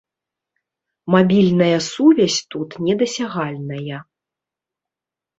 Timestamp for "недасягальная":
2.85-3.99